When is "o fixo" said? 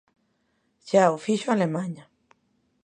1.15-1.49